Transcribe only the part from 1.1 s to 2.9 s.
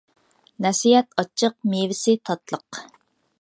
ئاچچىق، مېۋىسى تاتلىق.